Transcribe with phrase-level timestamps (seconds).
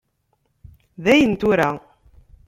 [1.03, 1.69] Dayen tura.